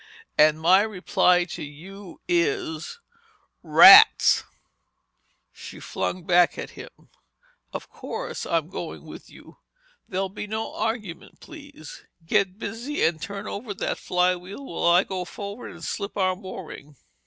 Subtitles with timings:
[0.35, 4.43] "And my reply to you is—rats!"
[5.51, 6.89] she flung back at him.
[7.71, 9.59] "Of course I'm going with you.
[10.09, 12.03] There'll be no argument, please.
[12.25, 16.95] Get busy and turn over that flywheel while I go forward and slip our mooring."